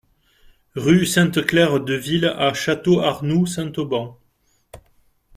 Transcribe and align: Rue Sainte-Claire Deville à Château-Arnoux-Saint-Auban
Rue 0.73 1.05
Sainte-Claire 1.05 1.79
Deville 1.79 2.25
à 2.35 2.55
Château-Arnoux-Saint-Auban 2.55 4.17